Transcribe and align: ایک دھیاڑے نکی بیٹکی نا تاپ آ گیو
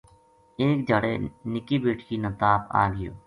ایک 0.61 0.77
دھیاڑے 0.87 1.13
نکی 1.51 1.77
بیٹکی 1.83 2.15
نا 2.23 2.29
تاپ 2.39 2.61
آ 2.81 2.83
گیو 2.95 3.13